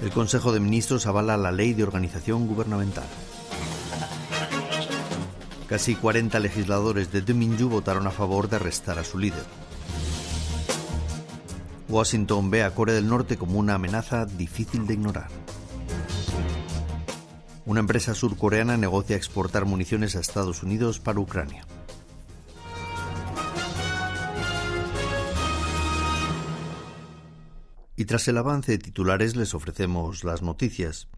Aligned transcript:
El 0.00 0.10
Consejo 0.10 0.52
de 0.52 0.60
Ministros 0.60 1.06
avala 1.06 1.36
la 1.36 1.50
ley 1.50 1.74
de 1.74 1.82
organización 1.82 2.46
gubernamental. 2.46 3.06
Casi 5.66 5.96
40 5.96 6.38
legisladores 6.38 7.10
de 7.12 7.20
Dominju 7.20 7.68
votaron 7.68 8.06
a 8.06 8.10
favor 8.10 8.48
de 8.48 8.56
arrestar 8.56 8.98
a 8.98 9.04
su 9.04 9.18
líder. 9.18 9.44
Washington 11.88 12.50
ve 12.50 12.62
a 12.62 12.74
Corea 12.74 12.94
del 12.94 13.08
Norte 13.08 13.36
como 13.36 13.58
una 13.58 13.74
amenaza 13.74 14.24
difícil 14.24 14.86
de 14.86 14.94
ignorar. 14.94 15.28
Una 17.66 17.80
empresa 17.80 18.14
surcoreana 18.14 18.76
negocia 18.76 19.16
exportar 19.16 19.64
municiones 19.64 20.14
a 20.16 20.20
Estados 20.20 20.62
Unidos 20.62 21.00
para 21.00 21.20
Ucrania. 21.20 21.66
Y 27.98 28.04
tras 28.04 28.28
el 28.28 28.38
avance 28.38 28.70
de 28.70 28.78
titulares 28.78 29.34
les 29.34 29.54
ofrecemos 29.54 30.22
las 30.22 30.40
noticias. 30.40 31.08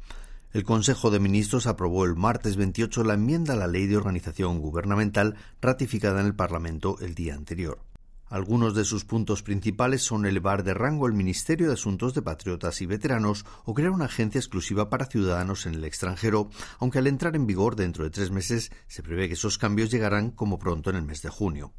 El 0.55 0.65
Consejo 0.65 1.11
de 1.11 1.21
Ministros 1.21 1.67
aprobó 1.67 2.07
el 2.07 2.17
martes 2.17 2.57
28 2.57 3.05
la 3.05 3.13
enmienda 3.13 3.53
a 3.53 3.57
la 3.57 3.67
Ley 3.67 3.87
de 3.87 3.99
Organización 3.99 4.61
Gubernamental 4.61 5.37
ratificada 5.61 6.21
en 6.21 6.27
el 6.29 6.35
Parlamento 6.35 6.97
el 7.03 7.15
día 7.15 7.35
anterior. 7.35 7.83
Algunos 8.29 8.75
de 8.75 8.87
sus 8.87 9.05
puntos 9.05 9.43
principales 9.43 10.01
son 10.01 10.25
elevar 10.25 10.65
de 10.65 10.73
rango 10.73 11.07
el 11.07 11.13
Ministerio 11.13 11.67
de 11.67 11.75
Asuntos 11.75 12.15
de 12.15 12.23
Patriotas 12.23 12.81
y 12.81 12.87
Veteranos 12.87 13.45
o 13.67 13.75
crear 13.75 13.91
una 13.91 14.07
agencia 14.07 14.39
exclusiva 14.39 14.89
para 14.89 15.05
ciudadanos 15.05 15.67
en 15.67 15.75
el 15.75 15.85
extranjero, 15.85 16.49
aunque 16.79 17.01
al 17.01 17.09
entrar 17.09 17.37
en 17.37 17.47
vigor 17.47 17.77
dentro 17.77 18.05
de 18.05 18.11
tres 18.11 18.31
meses 18.31 18.73
se 18.89 19.03
prevé 19.03 19.29
que 19.29 19.35
esos 19.35 19.59
cambios 19.59 19.91
llegarán 19.91 20.31
como 20.31 20.59
pronto 20.59 20.89
en 20.89 20.97
el 20.97 21.03
mes 21.03 21.21
de 21.21 21.29
junio. 21.29 21.75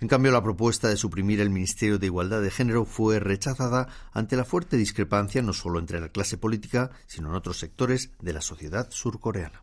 En 0.00 0.08
cambio, 0.08 0.32
la 0.32 0.42
propuesta 0.42 0.88
de 0.88 0.96
suprimir 0.96 1.40
el 1.40 1.50
Ministerio 1.50 1.98
de 1.98 2.06
Igualdad 2.06 2.42
de 2.42 2.50
Género 2.50 2.84
fue 2.84 3.20
rechazada 3.20 3.88
ante 4.12 4.36
la 4.36 4.44
fuerte 4.44 4.76
discrepancia 4.76 5.42
no 5.42 5.52
solo 5.52 5.78
entre 5.78 6.00
la 6.00 6.08
clase 6.08 6.38
política, 6.38 6.90
sino 7.06 7.28
en 7.28 7.34
otros 7.34 7.58
sectores 7.58 8.10
de 8.20 8.32
la 8.32 8.40
sociedad 8.40 8.88
surcoreana. 8.90 9.62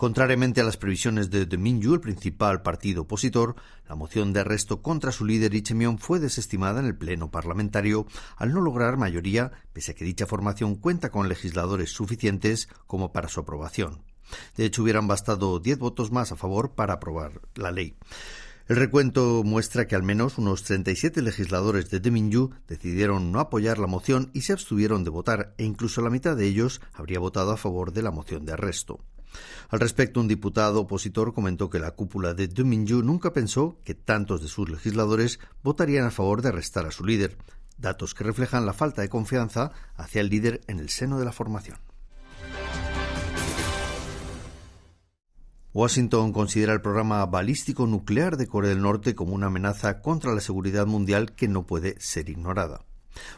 Contrariamente 0.00 0.62
a 0.62 0.64
las 0.64 0.78
previsiones 0.78 1.28
de 1.28 1.44
The 1.44 1.58
Minju, 1.58 1.92
el 1.92 2.00
principal 2.00 2.62
partido 2.62 3.02
opositor, 3.02 3.56
la 3.86 3.96
moción 3.96 4.32
de 4.32 4.40
arresto 4.40 4.80
contra 4.80 5.12
su 5.12 5.26
líder 5.26 5.52
Lee 5.52 5.62
fue 5.98 6.18
desestimada 6.18 6.80
en 6.80 6.86
el 6.86 6.96
Pleno 6.96 7.30
parlamentario 7.30 8.06
al 8.36 8.54
no 8.54 8.62
lograr 8.62 8.96
mayoría, 8.96 9.52
pese 9.74 9.92
a 9.92 9.94
que 9.94 10.06
dicha 10.06 10.24
formación 10.24 10.76
cuenta 10.76 11.10
con 11.10 11.28
legisladores 11.28 11.90
suficientes 11.90 12.70
como 12.86 13.12
para 13.12 13.28
su 13.28 13.40
aprobación. 13.40 14.02
De 14.56 14.64
hecho, 14.64 14.82
hubieran 14.82 15.06
bastado 15.06 15.60
diez 15.60 15.78
votos 15.78 16.10
más 16.10 16.32
a 16.32 16.36
favor 16.36 16.74
para 16.74 16.94
aprobar 16.94 17.42
la 17.54 17.70
ley. 17.70 17.94
El 18.70 18.76
recuento 18.76 19.42
muestra 19.44 19.88
que 19.88 19.96
al 19.96 20.04
menos 20.04 20.38
unos 20.38 20.62
37 20.62 21.22
legisladores 21.22 21.90
de 21.90 21.98
Deminyu 21.98 22.50
decidieron 22.68 23.32
no 23.32 23.40
apoyar 23.40 23.80
la 23.80 23.88
moción 23.88 24.30
y 24.32 24.42
se 24.42 24.52
abstuvieron 24.52 25.02
de 25.02 25.10
votar, 25.10 25.54
e 25.58 25.64
incluso 25.64 26.02
la 26.02 26.08
mitad 26.08 26.36
de 26.36 26.46
ellos 26.46 26.80
habría 26.94 27.18
votado 27.18 27.50
a 27.50 27.56
favor 27.56 27.92
de 27.92 28.02
la 28.02 28.12
moción 28.12 28.44
de 28.44 28.52
arresto. 28.52 29.00
Al 29.70 29.80
respecto, 29.80 30.20
un 30.20 30.28
diputado 30.28 30.82
opositor 30.82 31.34
comentó 31.34 31.68
que 31.68 31.80
la 31.80 31.90
cúpula 31.90 32.32
de 32.32 32.46
Deminyu 32.46 33.02
nunca 33.02 33.32
pensó 33.32 33.80
que 33.82 33.96
tantos 33.96 34.40
de 34.40 34.46
sus 34.46 34.70
legisladores 34.70 35.40
votarían 35.64 36.06
a 36.06 36.12
favor 36.12 36.40
de 36.40 36.50
arrestar 36.50 36.86
a 36.86 36.92
su 36.92 37.04
líder, 37.04 37.38
datos 37.76 38.14
que 38.14 38.22
reflejan 38.22 38.66
la 38.66 38.72
falta 38.72 39.02
de 39.02 39.08
confianza 39.08 39.72
hacia 39.96 40.20
el 40.20 40.28
líder 40.28 40.60
en 40.68 40.78
el 40.78 40.90
seno 40.90 41.18
de 41.18 41.24
la 41.24 41.32
formación. 41.32 41.89
Washington 45.72 46.32
considera 46.32 46.72
el 46.72 46.80
programa 46.80 47.24
balístico 47.26 47.86
nuclear 47.86 48.36
de 48.36 48.48
Corea 48.48 48.70
del 48.70 48.82
Norte 48.82 49.14
como 49.14 49.36
una 49.36 49.46
amenaza 49.46 50.00
contra 50.00 50.34
la 50.34 50.40
seguridad 50.40 50.84
mundial 50.84 51.32
que 51.36 51.46
no 51.46 51.64
puede 51.64 51.94
ser 52.00 52.28
ignorada. 52.28 52.84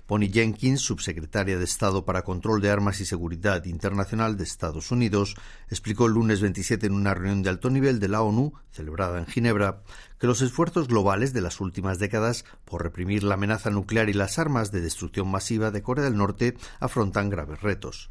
Bonnie 0.09 0.33
Jenkins, 0.33 0.81
subsecretaria 0.81 1.59
de 1.59 1.65
Estado 1.65 2.07
para 2.07 2.23
Control 2.23 2.63
de 2.63 2.71
Armas 2.71 3.01
y 3.01 3.05
Seguridad 3.05 3.67
Internacional 3.67 4.39
de 4.39 4.45
Estados 4.45 4.91
Unidos, 4.91 5.35
explicó 5.69 6.07
el 6.07 6.15
lunes 6.15 6.41
27 6.41 6.87
en 6.87 6.95
una 6.95 7.13
reunión 7.13 7.43
de 7.43 7.51
alto 7.51 7.69
nivel 7.69 8.01
de 8.01 8.09
la 8.09 8.23
ONU, 8.23 8.55
celebrada 8.71 9.19
en 9.19 9.27
Ginebra, 9.27 9.83
que 10.19 10.27
los 10.27 10.41
esfuerzos 10.41 10.89
globales 10.89 11.35
de 11.35 11.43
las 11.43 11.61
últimas 11.61 11.99
décadas 11.99 12.47
por 12.65 12.83
reprimir 12.83 13.25
la 13.25 13.35
amenaza 13.35 13.69
nuclear 13.69 14.09
y 14.09 14.15
las 14.15 14.39
armas 14.39 14.73
de 14.73 14.81
destrucción 14.81 15.31
masiva 15.31 15.71
de 15.71 15.83
Corea 15.83 16.05
del 16.05 16.17
Norte 16.17 16.57
afrontan 16.81 17.29
graves 17.29 17.61
retos. 17.61 18.11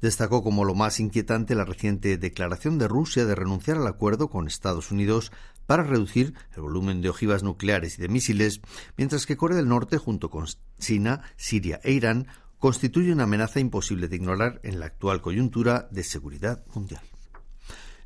Destacó 0.00 0.42
como 0.42 0.64
lo 0.64 0.74
más 0.74 1.00
inquietante 1.00 1.54
la 1.54 1.64
reciente 1.64 2.18
declaración 2.18 2.78
de 2.78 2.88
Rusia 2.88 3.24
de 3.24 3.34
renunciar 3.34 3.78
al 3.78 3.86
acuerdo 3.86 4.28
con 4.28 4.46
Estados 4.46 4.90
Unidos 4.90 5.32
para 5.66 5.82
reducir 5.82 6.34
el 6.54 6.62
volumen 6.62 7.02
de 7.02 7.08
ojivas 7.08 7.42
nucleares 7.42 7.98
y 7.98 8.02
de 8.02 8.08
misiles, 8.08 8.60
mientras 8.96 9.26
que 9.26 9.36
Corea 9.36 9.56
del 9.56 9.68
Norte, 9.68 9.98
junto 9.98 10.30
con 10.30 10.46
China, 10.78 11.22
Siria 11.36 11.80
e 11.82 11.92
Irán, 11.92 12.28
constituye 12.58 13.12
una 13.12 13.24
amenaza 13.24 13.60
imposible 13.60 14.08
de 14.08 14.16
ignorar 14.16 14.60
en 14.62 14.80
la 14.80 14.86
actual 14.86 15.20
coyuntura 15.20 15.88
de 15.90 16.04
seguridad 16.04 16.64
mundial. 16.74 17.02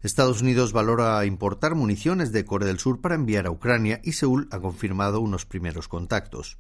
Estados 0.03 0.41
Unidos 0.41 0.73
valora 0.73 1.25
importar 1.27 1.75
municiones 1.75 2.33
de 2.33 2.47
Corea 2.47 2.69
del 2.69 2.79
Sur 2.79 3.03
para 3.03 3.15
enviar 3.15 3.47
a 3.47 3.51
Ucrania 3.51 4.01
y 4.03 4.13
Seúl 4.13 4.49
ha 4.51 4.59
confirmado 4.59 5.21
unos 5.21 5.45
primeros 5.45 5.89
contactos. 5.89 6.59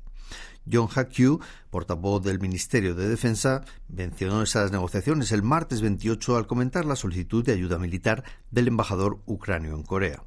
John 0.70 0.88
Hakyu, 0.94 1.40
portavoz 1.70 2.22
del 2.22 2.40
Ministerio 2.40 2.94
de 2.94 3.08
Defensa, 3.08 3.64
mencionó 3.88 4.42
esas 4.42 4.72
negociaciones 4.72 5.32
el 5.32 5.42
martes 5.42 5.80
28 5.80 6.36
al 6.36 6.46
comentar 6.46 6.84
la 6.84 6.96
solicitud 6.96 7.44
de 7.44 7.52
ayuda 7.52 7.78
militar 7.78 8.24
del 8.50 8.68
embajador 8.68 9.20
ucranio 9.26 9.74
en 9.74 9.82
Corea. 9.82 10.22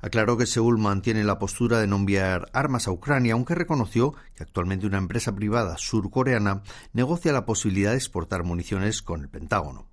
Aclaró 0.00 0.36
que 0.36 0.44
Seúl 0.44 0.76
mantiene 0.76 1.24
la 1.24 1.38
postura 1.38 1.78
de 1.80 1.86
no 1.86 1.96
enviar 1.96 2.50
armas 2.52 2.86
a 2.86 2.90
Ucrania, 2.90 3.32
aunque 3.32 3.54
reconoció 3.54 4.14
que 4.34 4.42
actualmente 4.42 4.86
una 4.86 4.98
empresa 4.98 5.34
privada 5.34 5.78
surcoreana 5.78 6.62
negocia 6.92 7.32
la 7.32 7.46
posibilidad 7.46 7.92
de 7.92 7.96
exportar 7.96 8.44
municiones 8.44 9.00
con 9.00 9.22
el 9.22 9.30
Pentágono. 9.30 9.88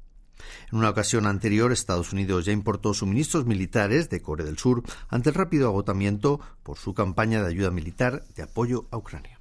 En 0.71 0.79
una 0.79 0.89
ocasión 0.89 1.27
anterior, 1.27 1.71
Estados 1.71 2.13
Unidos 2.13 2.45
ya 2.45 2.51
importó 2.51 2.93
suministros 2.93 3.45
militares 3.45 4.09
de 4.09 4.21
Corea 4.21 4.45
del 4.45 4.57
Sur 4.57 4.83
ante 5.07 5.29
el 5.29 5.35
rápido 5.35 5.67
agotamiento 5.67 6.39
por 6.63 6.77
su 6.77 6.93
campaña 6.93 7.41
de 7.41 7.49
ayuda 7.49 7.71
militar 7.71 8.23
de 8.35 8.43
apoyo 8.43 8.87
a 8.91 8.97
Ucrania. 8.97 9.40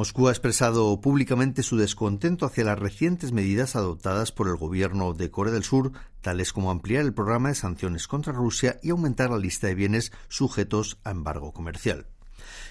Moscú 0.00 0.28
ha 0.28 0.30
expresado 0.30 0.98
públicamente 1.02 1.62
su 1.62 1.76
descontento 1.76 2.46
hacia 2.46 2.64
las 2.64 2.78
recientes 2.78 3.32
medidas 3.32 3.76
adoptadas 3.76 4.32
por 4.32 4.48
el 4.48 4.56
gobierno 4.56 5.12
de 5.12 5.30
Corea 5.30 5.52
del 5.52 5.62
Sur, 5.62 5.92
tales 6.22 6.54
como 6.54 6.70
ampliar 6.70 7.04
el 7.04 7.12
programa 7.12 7.50
de 7.50 7.54
sanciones 7.54 8.08
contra 8.08 8.32
Rusia 8.32 8.80
y 8.82 8.88
aumentar 8.88 9.28
la 9.28 9.36
lista 9.36 9.66
de 9.66 9.74
bienes 9.74 10.10
sujetos 10.30 10.98
a 11.04 11.10
embargo 11.10 11.52
comercial. 11.52 12.06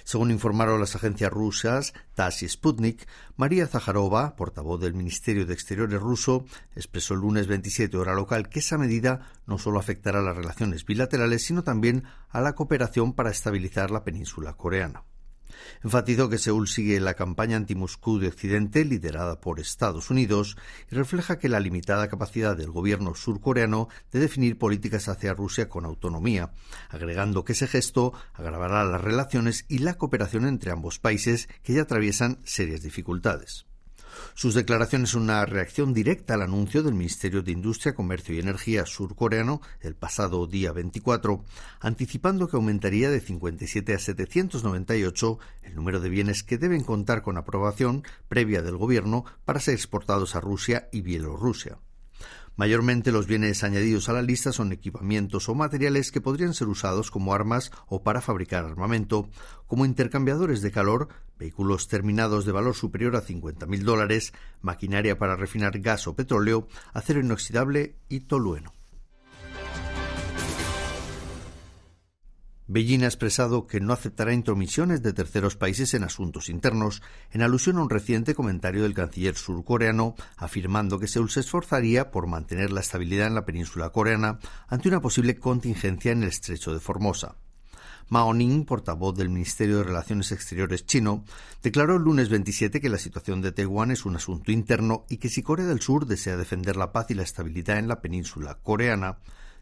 Según 0.03 0.31
informaron 0.31 0.79
las 0.79 0.95
agencias 0.95 1.31
rusas 1.31 1.93
TASS 2.15 2.41
y 2.41 2.49
Sputnik, 2.49 3.07
María 3.35 3.67
Zaharova, 3.67 4.35
portavoz 4.35 4.81
del 4.81 4.95
Ministerio 4.95 5.45
de 5.45 5.53
Exteriores 5.53 6.01
ruso, 6.01 6.45
expresó 6.75 7.13
el 7.13 7.19
lunes 7.19 7.45
27 7.45 7.95
hora 7.95 8.15
local 8.15 8.49
que 8.49 8.57
esa 8.57 8.79
medida 8.79 9.29
no 9.45 9.59
solo 9.59 9.77
afectará 9.77 10.23
las 10.23 10.35
relaciones 10.35 10.83
bilaterales, 10.83 11.43
sino 11.43 11.63
también 11.63 12.05
a 12.29 12.41
la 12.41 12.55
cooperación 12.55 13.13
para 13.13 13.29
estabilizar 13.29 13.91
la 13.91 14.03
península 14.03 14.53
coreana. 14.55 15.03
Enfatizó 15.83 16.29
que 16.29 16.37
Seúl 16.37 16.67
sigue 16.67 16.99
la 16.99 17.13
campaña 17.13 17.57
anti-Moscú 17.57 18.19
de 18.19 18.27
Occidente 18.27 18.85
liderada 18.85 19.39
por 19.39 19.59
Estados 19.59 20.09
Unidos 20.09 20.57
y 20.91 20.95
refleja 20.95 21.39
que 21.39 21.49
la 21.49 21.59
limitada 21.59 22.09
capacidad 22.09 22.57
del 22.57 22.71
gobierno 22.71 23.15
surcoreano 23.15 23.87
de 24.11 24.19
definir 24.19 24.57
políticas 24.57 25.07
hacia 25.07 25.33
Rusia 25.33 25.69
con 25.69 25.85
autonomía, 25.85 26.51
agregando 26.89 27.43
que 27.43 27.53
ese 27.53 27.67
gesto 27.67 28.13
agravará 28.33 28.83
las 28.83 29.01
relaciones 29.01 29.65
y 29.67 29.79
la 29.79 29.95
cooperación 29.95 30.45
entre 30.45 30.71
ambos 30.71 30.99
países 30.99 31.47
que 31.63 31.73
ya 31.73 31.83
atraviesan 31.83 32.39
serias 32.43 32.81
dificultades. 32.81 33.68
Sus 34.33 34.53
declaraciones 34.53 35.09
son 35.09 35.23
una 35.23 35.45
reacción 35.45 35.93
directa 35.93 36.33
al 36.33 36.41
anuncio 36.41 36.83
del 36.83 36.93
Ministerio 36.93 37.41
de 37.41 37.51
Industria, 37.51 37.95
Comercio 37.95 38.35
y 38.35 38.39
Energía 38.39 38.85
surcoreano 38.85 39.61
el 39.81 39.95
pasado 39.95 40.47
día 40.47 40.71
24, 40.71 41.43
anticipando 41.79 42.47
que 42.47 42.57
aumentaría 42.57 43.09
de 43.09 43.19
57 43.19 43.93
a 43.93 43.99
798 43.99 45.39
el 45.63 45.75
número 45.75 45.99
de 45.99 46.09
bienes 46.09 46.43
que 46.43 46.57
deben 46.57 46.83
contar 46.83 47.21
con 47.21 47.37
aprobación 47.37 48.03
previa 48.27 48.61
del 48.61 48.77
gobierno 48.77 49.25
para 49.45 49.59
ser 49.59 49.75
exportados 49.75 50.35
a 50.35 50.41
Rusia 50.41 50.89
y 50.91 51.01
Bielorrusia. 51.01 51.77
Mayormente 52.59 53.13
los 53.13 53.25
bienes 53.25 53.63
añadidos 53.63 54.09
a 54.09 54.13
la 54.13 54.21
lista 54.21 54.51
son 54.51 54.73
equipamientos 54.73 55.47
o 55.47 55.55
materiales 55.55 56.11
que 56.11 56.19
podrían 56.19 56.53
ser 56.53 56.67
usados 56.67 57.09
como 57.09 57.33
armas 57.33 57.71
o 57.87 58.03
para 58.03 58.19
fabricar 58.19 58.65
armamento, 58.65 59.29
como 59.65 59.85
intercambiadores 59.85 60.61
de 60.61 60.69
calor, 60.69 61.07
vehículos 61.37 61.87
terminados 61.87 62.43
de 62.43 62.51
valor 62.51 62.75
superior 62.75 63.15
a 63.15 63.23
50.000 63.23 63.79
dólares, 63.83 64.33
maquinaria 64.61 65.17
para 65.17 65.37
refinar 65.37 65.79
gas 65.79 66.05
o 66.07 66.17
petróleo, 66.17 66.67
acero 66.91 67.21
inoxidable 67.21 67.95
y 68.09 68.19
tolueno. 68.27 68.73
Beijing 72.71 73.01
ha 73.01 73.07
expresado 73.07 73.65
que 73.65 73.79
no 73.79 73.93
aceptará 73.93 74.31
intromisiones 74.31 75.01
de 75.01 75.11
terceros 75.11 75.55
países 75.55 75.95
en 75.95 76.03
asuntos 76.03 76.49
internos, 76.49 77.01
en 77.31 77.41
alusión 77.41 77.79
a 77.79 77.81
un 77.81 77.89
reciente 77.89 78.35
comentario 78.35 78.83
del 78.83 78.93
canciller 78.93 79.35
surcoreano 79.35 80.13
afirmando 80.37 80.99
que 80.99 81.07
Seúl 81.07 81.31
se 81.31 81.39
esforzaría 81.39 82.11
por 82.11 82.27
mantener 82.27 82.71
la 82.71 82.81
estabilidad 82.81 83.25
en 83.25 83.33
la 83.33 83.43
península 83.43 83.89
coreana 83.89 84.37
ante 84.67 84.87
una 84.87 85.01
posible 85.01 85.35
contingencia 85.39 86.11
en 86.11 86.21
el 86.21 86.29
estrecho 86.29 86.71
de 86.71 86.79
Formosa. 86.79 87.37
Mao 88.07 88.35
Ning, 88.35 88.65
portavoz 88.65 89.17
del 89.17 89.29
Ministerio 89.29 89.79
de 89.79 89.85
Relaciones 89.85 90.31
Exteriores 90.31 90.85
chino, 90.85 91.25
declaró 91.63 91.95
el 91.95 92.03
lunes 92.03 92.29
27 92.29 92.79
que 92.79 92.89
la 92.89 92.99
situación 92.99 93.41
de 93.41 93.51
Taiwán 93.51 93.89
es 93.89 94.05
un 94.05 94.15
asunto 94.15 94.51
interno 94.51 95.05
y 95.09 95.17
que 95.17 95.29
si 95.29 95.41
Corea 95.41 95.65
del 95.65 95.81
Sur 95.81 96.05
desea 96.05 96.37
defender 96.37 96.75
la 96.75 96.91
paz 96.91 97.09
y 97.09 97.15
la 97.15 97.23
estabilidad 97.23 97.79
en 97.79 97.87
la 97.87 97.99
península 97.99 98.59
coreana, 98.61 99.17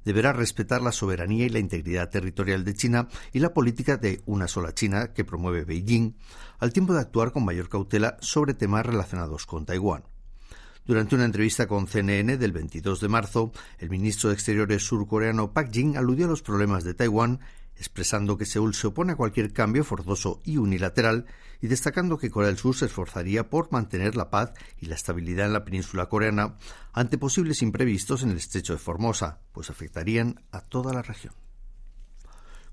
deberá 0.08 0.32
respetar 0.32 0.82
la 0.82 0.94
soberanía 0.94 1.46
y 1.46 1.50
la 1.50 1.60
integridad 1.60 2.10
territorial 2.10 2.64
de 2.64 2.74
China 2.74 3.10
y 3.34 3.40
la 3.40 3.54
política 3.54 3.98
de 3.98 4.22
una 4.26 4.48
sola 4.48 4.74
China 4.74 5.12
que 5.14 5.26
promueve 5.26 5.66
Beijing, 5.66 6.16
al 6.60 6.72
tiempo 6.72 6.94
de 6.94 7.02
actuar 7.02 7.34
con 7.34 7.44
mayor 7.44 7.68
cautela 7.68 8.16
sobre 8.22 8.54
temas 8.54 8.86
relacionados 8.86 9.46
con 9.46 9.66
Taiwán. 9.66 10.04
Durante 10.86 11.16
una 11.16 11.26
entrevista 11.26 11.68
con 11.68 11.88
CNN 11.88 12.38
del 12.38 12.54
22 12.54 13.02
de 13.02 13.08
marzo, 13.10 13.52
el 13.80 13.90
ministro 13.90 14.30
de 14.30 14.36
Exteriores 14.36 14.82
surcoreano 14.88 15.52
Pak 15.52 15.74
Jin 15.74 15.98
aludió 15.98 16.28
a 16.28 16.30
los 16.30 16.42
problemas 16.42 16.86
de 16.86 16.94
Taiwán 16.94 17.42
expresando 17.76 18.38
que 18.38 18.46
Seúl 18.46 18.74
se 18.76 18.88
opone 18.88 19.12
a 19.12 19.18
cualquier 19.18 19.52
cambio 19.52 19.84
forzoso 19.84 20.40
y 20.46 20.56
unilateral 20.56 21.26
y 21.62 21.68
destacando 21.68 22.18
que 22.18 22.30
Corea 22.30 22.50
del 22.50 22.58
Sur 22.58 22.76
se 22.76 22.86
esforzaría 22.86 23.50
por 23.50 23.72
mantener 23.72 24.16
la 24.16 24.30
paz 24.30 24.54
y 24.80 24.88
la 24.88 24.96
estabilidad 24.96 25.48
en 25.48 25.54
la 25.54 25.66
península 25.66 26.08
coreana 26.08 26.58
ante 26.94 27.18
posibles 27.18 27.62
imprevistos 27.62 28.24
en 28.24 28.32
el 28.32 28.38
estrecho 28.38 28.74
de 28.74 28.80
Formosa, 28.80 29.40
pues 29.52 29.70
afectarían 29.70 30.44
a 30.52 30.62
toda 30.62 30.94
la 30.94 31.02
región. 31.02 31.34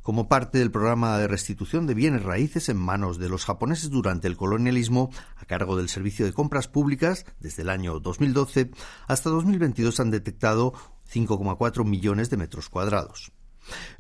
Como 0.05 0.29
parte 0.29 0.59
del 0.59 0.71
programa 0.71 1.17
de 1.17 1.29
restitución 1.29 1.87
de 1.87 1.95
bienes 1.95 2.23
raíces 2.23 2.69
en 2.69 2.77
manos 2.77 3.19
de 3.19 3.31
los 3.31 3.47
japoneses 3.47 3.89
durante 3.89 4.29
el 4.29 4.37
colonialismo, 4.37 5.11
a 5.37 5.47
cargo 5.47 5.79
del 5.79 5.89
Servicio 5.89 6.27
de 6.27 6.35
Compras 6.35 6.69
Públicas, 6.69 7.25
desde 7.41 7.63
el 7.63 7.71
año 7.71 7.99
2012 8.01 8.71
hasta 9.09 9.31
2022 9.31 10.01
han 10.01 10.11
detectado 10.11 10.75
5,4 11.11 11.87
millones 11.87 12.29
de 12.29 12.37
metros 12.37 12.69
cuadrados. 12.69 13.33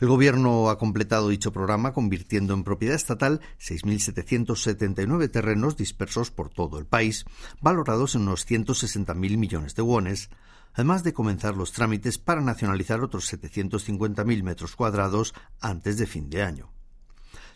El 0.00 0.08
Gobierno 0.08 0.68
ha 0.70 0.78
completado 0.78 1.28
dicho 1.28 1.52
programa 1.52 1.92
convirtiendo 1.92 2.54
en 2.54 2.64
propiedad 2.64 2.96
estatal 2.96 3.40
6.779 3.58 5.30
terrenos 5.30 5.76
dispersos 5.76 6.30
por 6.30 6.50
todo 6.50 6.78
el 6.78 6.86
país, 6.86 7.24
valorados 7.60 8.14
en 8.14 8.22
unos 8.22 8.48
160.000 8.48 9.14
millones 9.36 9.74
de 9.74 9.82
wones, 9.82 10.30
además 10.74 11.04
de 11.04 11.12
comenzar 11.12 11.56
los 11.56 11.72
trámites 11.72 12.18
para 12.18 12.40
nacionalizar 12.40 13.00
otros 13.02 13.32
750.000 13.32 14.42
metros 14.42 14.76
cuadrados 14.76 15.34
antes 15.60 15.96
de 15.96 16.06
fin 16.06 16.28
de 16.30 16.42
año. 16.42 16.70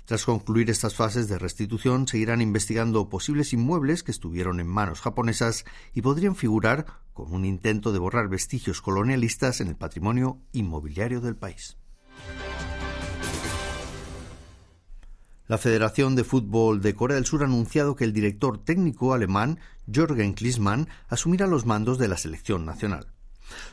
Tras 0.08 0.25
concluir 0.25 0.70
estas 0.70 0.94
fases 0.94 1.28
de 1.28 1.38
restitución, 1.38 2.08
seguirán 2.08 2.40
investigando 2.40 3.11
posibles 3.11 3.52
inmuebles 3.52 4.02
que 4.02 4.11
estuvieron 4.11 4.58
en 4.58 4.66
manos 4.66 5.02
japonesas 5.02 5.66
y 5.93 6.00
podrían 6.00 6.34
figurar 6.34 6.87
con 7.12 7.34
un 7.34 7.44
intento 7.44 7.93
de 7.93 7.99
borrar 7.99 8.28
vestigios 8.28 8.81
colonialistas 8.81 9.61
en 9.61 9.69
el 9.69 9.76
patrimonio 9.76 10.40
inmobiliario 10.52 11.20
del 11.20 11.37
país. 11.37 11.76
La 15.48 15.56
Federación 15.56 16.14
de 16.14 16.24
Fútbol 16.24 16.82
de 16.82 16.94
Corea 16.94 17.14
del 17.14 17.24
Sur 17.24 17.42
ha 17.42 17.46
anunciado 17.46 17.96
que 17.96 18.04
el 18.04 18.12
director 18.12 18.62
técnico 18.62 19.14
alemán 19.14 19.58
Jürgen 19.90 20.34
Klinsmann 20.34 20.88
asumirá 21.08 21.46
los 21.46 21.64
mandos 21.64 21.98
de 21.98 22.06
la 22.06 22.18
selección 22.18 22.66
nacional. 22.66 23.06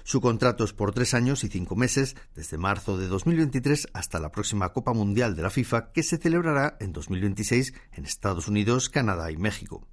Su 0.03 0.21
contrato 0.21 0.63
es 0.63 0.71
por 0.71 0.93
tres 0.93 1.13
años 1.13 1.43
y 1.43 1.49
cinco 1.49 1.75
meses, 1.75 2.15
desde 2.33 2.57
marzo 2.57 2.97
de 2.97 3.07
2023 3.07 3.89
hasta 3.91 4.21
la 4.21 4.31
próxima 4.31 4.71
Copa 4.71 4.93
Mundial 4.93 5.35
de 5.35 5.41
la 5.41 5.49
FIFA, 5.49 5.91
que 5.91 6.03
se 6.03 6.17
celebrará 6.17 6.77
en 6.79 6.93
2026 6.93 7.73
en 7.91 8.05
Estados 8.05 8.47
Unidos, 8.47 8.89
Canadá 8.89 9.29
y 9.31 9.37
México. 9.37 9.85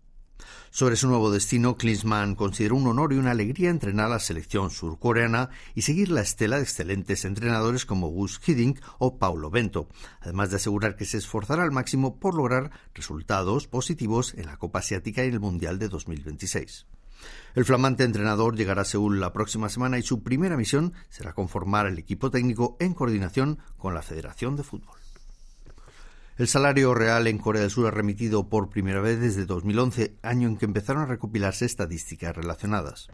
Sobre 0.71 0.97
su 0.97 1.09
nuevo 1.09 1.31
destino, 1.31 1.77
Klinsmann 1.77 2.35
consideró 2.35 2.77
un 2.77 2.87
honor 2.87 3.13
y 3.13 3.17
una 3.17 3.33
alegría 3.33 3.71
entrenar 3.71 4.07
a 4.07 4.15
la 4.15 4.19
selección 4.21 4.71
surcoreana 4.71 5.51
y 5.75 5.83
seguir 5.83 6.11
la 6.11 6.23
estela 6.23 6.57
de 6.57 6.63
excelentes 6.63 7.25
entrenadores 7.25 7.85
como 7.85 8.09
Gus 8.09 8.41
Hiddink 8.47 8.81
o 8.99 9.19
Paulo 9.19 9.51
Bento, 9.51 9.89
además 10.21 10.51
de 10.51 10.57
asegurar 10.57 10.97
que 10.97 11.05
se 11.05 11.19
esforzará 11.19 11.63
al 11.63 11.73
máximo 11.73 12.19
por 12.19 12.35
lograr 12.35 12.71
resultados 12.95 13.67
positivos 13.67 14.35
en 14.35 14.47
la 14.47 14.57
Copa 14.57 14.79
Asiática 14.79 15.25
y 15.25 15.29
el 15.29 15.41
Mundial 15.41 15.79
de 15.79 15.89
2026. 15.89 16.87
El 17.55 17.65
flamante 17.65 18.05
entrenador 18.05 18.57
llegará 18.57 18.83
a 18.83 18.87
Seúl 18.87 19.21
la 19.21 19.33
próxima 19.33 19.69
semana 19.69 19.99
y 19.99 20.03
su 20.03 20.23
primera 20.23 20.57
misión 20.57 20.95
será 21.11 21.35
conformar 21.35 21.87
el 21.87 21.99
equipo 21.99 22.31
técnico 22.31 22.77
en 22.81 22.95
coordinación 22.95 23.59
con 23.77 23.95
la 23.95 24.03
Federación 24.03 24.57
de 24.57 24.63
Fútbol. 24.63 25.02
El 26.39 26.49
salario 26.49 26.95
real 26.95 27.27
en 27.27 27.37
Corea 27.37 27.61
del 27.61 27.71
Sur 27.71 27.87
ha 27.87 27.91
remitido 27.91 28.49
por 28.49 28.71
primera 28.71 29.03
vez 29.03 29.21
desde 29.21 29.45
2011, 29.45 30.17
año 30.23 30.49
en 30.49 30.57
que 30.57 30.65
empezaron 30.65 31.03
a 31.03 31.07
recopilarse 31.07 31.67
estadísticas 31.67 32.35
relacionadas. 32.35 33.09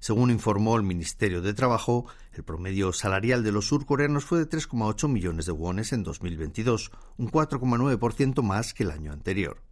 Según 0.00 0.30
informó 0.30 0.76
el 0.76 0.82
Ministerio 0.82 1.42
de 1.42 1.52
Trabajo, 1.52 2.06
el 2.32 2.44
promedio 2.44 2.94
salarial 2.94 3.44
de 3.44 3.52
los 3.52 3.68
surcoreanos 3.68 4.24
fue 4.24 4.38
de 4.38 4.48
3,8 4.48 5.06
millones 5.06 5.44
de 5.44 5.52
wones 5.52 5.92
en 5.92 6.02
2022, 6.02 6.92
un 7.18 7.30
4,9% 7.30 8.42
más 8.42 8.72
que 8.72 8.84
el 8.84 8.90
año 8.90 9.12
anterior. 9.12 9.65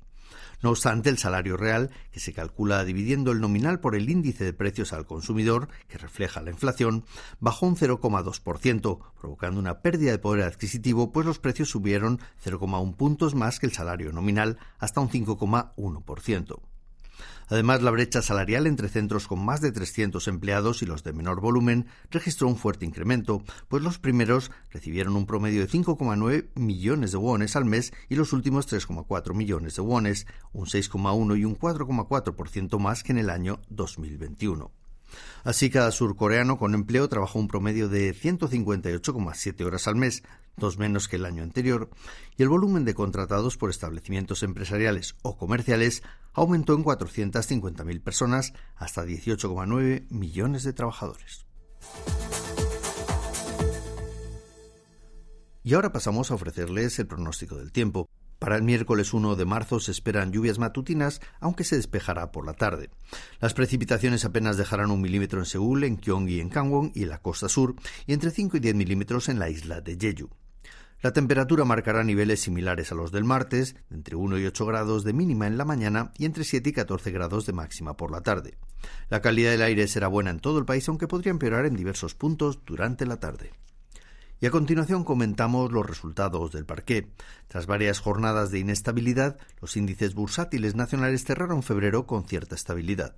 No 0.62 0.70
obstante, 0.70 1.10
el 1.10 1.18
salario 1.18 1.56
real, 1.56 1.90
que 2.10 2.20
se 2.20 2.32
calcula 2.32 2.84
dividiendo 2.84 3.32
el 3.32 3.40
nominal 3.40 3.80
por 3.80 3.94
el 3.94 4.08
índice 4.08 4.44
de 4.44 4.52
precios 4.52 4.92
al 4.92 5.06
consumidor, 5.06 5.68
que 5.88 5.98
refleja 5.98 6.42
la 6.42 6.50
inflación, 6.50 7.04
bajó 7.40 7.66
un 7.66 7.76
0,2%, 7.76 8.98
provocando 9.20 9.60
una 9.60 9.80
pérdida 9.80 10.12
de 10.12 10.18
poder 10.18 10.44
adquisitivo, 10.44 11.12
pues 11.12 11.26
los 11.26 11.38
precios 11.38 11.70
subieron 11.70 12.20
0,1 12.44 12.96
puntos 12.96 13.34
más 13.34 13.58
que 13.58 13.66
el 13.66 13.72
salario 13.72 14.12
nominal, 14.12 14.58
hasta 14.78 15.00
un 15.00 15.10
5,1%. 15.10 16.73
Además, 17.48 17.82
la 17.82 17.90
brecha 17.90 18.22
salarial 18.22 18.66
entre 18.66 18.88
centros 18.88 19.26
con 19.26 19.44
más 19.44 19.60
de 19.60 19.72
300 19.72 20.26
empleados 20.28 20.82
y 20.82 20.86
los 20.86 21.04
de 21.04 21.12
menor 21.12 21.40
volumen 21.40 21.86
registró 22.10 22.48
un 22.48 22.56
fuerte 22.56 22.86
incremento, 22.86 23.42
pues 23.68 23.82
los 23.82 23.98
primeros 23.98 24.50
recibieron 24.70 25.16
un 25.16 25.26
promedio 25.26 25.60
de 25.60 25.68
5,9 25.68 26.48
millones 26.54 27.12
de 27.12 27.18
wones 27.18 27.56
al 27.56 27.64
mes 27.64 27.92
y 28.08 28.16
los 28.16 28.32
últimos 28.32 28.72
3,4 28.72 29.34
millones 29.34 29.76
de 29.76 29.82
wones, 29.82 30.26
un 30.52 30.66
6,1 30.66 31.38
y 31.38 31.44
un 31.44 31.58
4,4% 31.58 32.78
más 32.78 33.02
que 33.02 33.12
en 33.12 33.18
el 33.18 33.30
año 33.30 33.60
2021. 33.68 34.70
Así, 35.44 35.70
cada 35.70 35.92
surcoreano 35.92 36.58
con 36.58 36.74
empleo 36.74 37.08
trabajó 37.08 37.38
un 37.38 37.48
promedio 37.48 37.88
de 37.88 38.14
158,7 38.14 39.64
horas 39.64 39.86
al 39.86 39.96
mes, 39.96 40.22
dos 40.56 40.78
menos 40.78 41.08
que 41.08 41.16
el 41.16 41.26
año 41.26 41.42
anterior, 41.42 41.90
y 42.36 42.42
el 42.42 42.48
volumen 42.48 42.84
de 42.84 42.94
contratados 42.94 43.56
por 43.56 43.70
establecimientos 43.70 44.42
empresariales 44.42 45.16
o 45.22 45.36
comerciales 45.36 46.02
aumentó 46.32 46.74
en 46.74 46.84
450.000 46.84 48.02
personas 48.02 48.52
hasta 48.76 49.04
18,9 49.04 50.06
millones 50.10 50.64
de 50.64 50.72
trabajadores. 50.72 51.46
Y 55.62 55.74
ahora 55.74 55.92
pasamos 55.92 56.30
a 56.30 56.34
ofrecerles 56.34 56.98
el 56.98 57.06
pronóstico 57.06 57.56
del 57.56 57.72
tiempo. 57.72 58.08
Para 58.38 58.56
el 58.56 58.62
miércoles 58.62 59.14
1 59.14 59.36
de 59.36 59.46
marzo 59.46 59.80
se 59.80 59.92
esperan 59.92 60.30
lluvias 60.30 60.58
matutinas, 60.58 61.22
aunque 61.40 61.64
se 61.64 61.76
despejará 61.76 62.30
por 62.30 62.44
la 62.44 62.52
tarde. 62.52 62.90
Las 63.40 63.54
precipitaciones 63.54 64.26
apenas 64.26 64.58
dejarán 64.58 64.90
un 64.90 65.00
milímetro 65.00 65.38
en 65.38 65.46
Seúl, 65.46 65.84
en 65.84 65.96
Gyeonggi, 65.96 66.40
en 66.40 66.50
Gangwon 66.50 66.92
y 66.94 67.04
en 67.04 67.08
la 67.08 67.22
costa 67.22 67.48
sur, 67.48 67.74
y 68.06 68.12
entre 68.12 68.30
5 68.30 68.58
y 68.58 68.60
10 68.60 68.74
milímetros 68.74 69.30
en 69.30 69.38
la 69.38 69.48
isla 69.48 69.80
de 69.80 69.96
Jeju. 69.98 70.28
La 71.04 71.12
temperatura 71.12 71.66
marcará 71.66 72.02
niveles 72.02 72.40
similares 72.40 72.90
a 72.90 72.94
los 72.94 73.12
del 73.12 73.24
martes, 73.24 73.76
entre 73.90 74.16
1 74.16 74.38
y 74.38 74.46
8 74.46 74.64
grados 74.64 75.04
de 75.04 75.12
mínima 75.12 75.46
en 75.46 75.58
la 75.58 75.66
mañana 75.66 76.14
y 76.16 76.24
entre 76.24 76.44
7 76.44 76.70
y 76.70 76.72
14 76.72 77.10
grados 77.10 77.44
de 77.44 77.52
máxima 77.52 77.94
por 77.94 78.10
la 78.10 78.22
tarde. 78.22 78.56
La 79.10 79.20
calidad 79.20 79.50
del 79.50 79.60
aire 79.60 79.86
será 79.86 80.08
buena 80.08 80.30
en 80.30 80.40
todo 80.40 80.58
el 80.58 80.64
país, 80.64 80.88
aunque 80.88 81.06
podría 81.06 81.32
empeorar 81.32 81.66
en 81.66 81.76
diversos 81.76 82.14
puntos 82.14 82.60
durante 82.64 83.04
la 83.04 83.20
tarde. 83.20 83.50
Y 84.40 84.46
a 84.46 84.50
continuación 84.50 85.04
comentamos 85.04 85.70
los 85.72 85.86
resultados 85.86 86.52
del 86.52 86.64
parqué. 86.64 87.10
Tras 87.48 87.66
varias 87.66 87.98
jornadas 87.98 88.50
de 88.50 88.60
inestabilidad, 88.60 89.36
los 89.60 89.76
índices 89.76 90.14
bursátiles 90.14 90.74
nacionales 90.74 91.26
cerraron 91.26 91.62
febrero 91.62 92.06
con 92.06 92.26
cierta 92.26 92.54
estabilidad. 92.54 93.14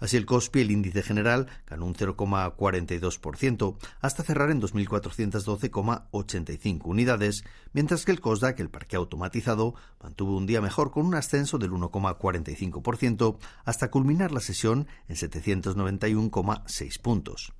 Así 0.00 0.16
el 0.16 0.26
COSPI, 0.26 0.60
el 0.60 0.70
índice 0.70 1.02
general, 1.02 1.48
ganó 1.66 1.86
un 1.86 1.94
0,42% 1.94 3.76
hasta 4.00 4.22
cerrar 4.22 4.50
en 4.50 4.60
2.412,85 4.60 6.80
unidades, 6.84 7.44
mientras 7.72 8.04
que 8.04 8.12
el 8.12 8.20
COSDAC, 8.20 8.60
el 8.60 8.70
parque 8.70 8.96
automatizado, 8.96 9.74
mantuvo 10.02 10.36
un 10.36 10.46
día 10.46 10.60
mejor 10.60 10.90
con 10.90 11.06
un 11.06 11.14
ascenso 11.14 11.58
del 11.58 11.72
1,45% 11.72 13.38
hasta 13.64 13.90
culminar 13.90 14.32
la 14.32 14.40
sesión 14.40 14.86
en 15.08 15.16
791,6 15.16 17.00
puntos. 17.00 17.52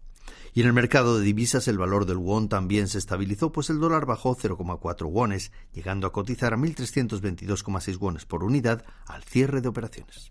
Y 0.54 0.60
en 0.60 0.68
el 0.68 0.72
mercado 0.72 1.18
de 1.18 1.24
divisas 1.24 1.68
el 1.68 1.78
valor 1.78 2.06
del 2.06 2.18
won 2.18 2.48
también 2.48 2.88
se 2.88 2.98
estabilizó, 2.98 3.52
pues 3.52 3.70
el 3.70 3.80
dólar 3.80 4.06
bajó 4.06 4.36
0,4 4.36 5.10
wones, 5.10 5.52
llegando 5.72 6.06
a 6.06 6.12
cotizar 6.12 6.54
a 6.54 6.56
1.322,6 6.56 7.98
wones 7.98 8.24
por 8.24 8.44
unidad 8.44 8.84
al 9.06 9.24
cierre 9.24 9.60
de 9.60 9.68
operaciones. 9.68 10.30